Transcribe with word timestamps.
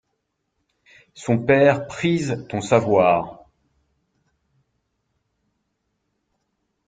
Son 1.13 1.37
père 1.37 1.85
prise 1.85 2.43
ton 2.49 2.59
savoir. 2.59 3.41